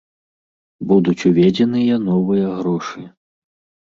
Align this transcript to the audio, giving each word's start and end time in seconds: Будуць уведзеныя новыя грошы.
Будуць 0.91 1.25
уведзеныя 1.29 1.99
новыя 2.05 2.47
грошы. 2.63 3.05